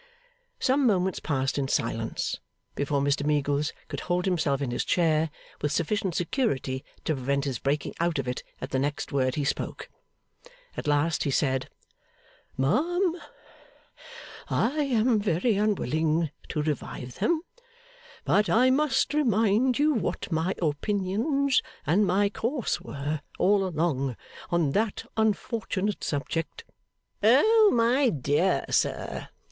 [0.59, 2.39] Some moments passed in silence,
[2.73, 5.29] before Mr Meagles could hold himself in his chair
[5.61, 9.45] with sufficient security to prevent his breaking out of it at the next word he
[9.45, 9.91] spoke.
[10.75, 11.69] At last he said:
[12.57, 13.15] 'Ma'am,
[14.49, 17.43] I am very unwilling to revive them,
[18.25, 24.17] but I must remind you what my opinions and my course were, all along,
[24.49, 26.63] on that unfortunate subject.'
[27.21, 29.29] 'O, my dear sir!